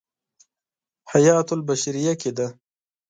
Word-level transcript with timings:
حیاة 1.11 1.47
البشریة 1.57 2.13
کې 2.21 2.31
دی. 2.37 2.47